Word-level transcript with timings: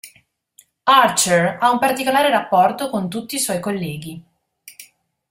Archer 0.95 1.59
ha 1.61 1.69
un 1.69 1.77
particolare 1.77 2.31
rapporto 2.31 2.89
con 2.89 3.07
tutti 3.07 3.35
i 3.35 3.39
suoi 3.39 3.59
colleghi. 3.59 4.19